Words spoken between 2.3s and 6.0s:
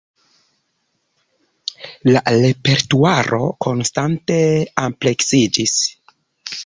repertuaro konstante ampleksiĝis.